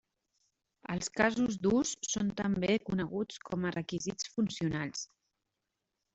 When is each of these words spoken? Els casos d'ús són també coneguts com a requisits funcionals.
Els 0.93 1.11
casos 1.19 1.57
d'ús 1.65 1.91
són 2.13 2.31
també 2.39 2.79
coneguts 2.89 3.43
com 3.51 3.69
a 3.71 3.75
requisits 3.77 4.33
funcionals. 4.39 5.07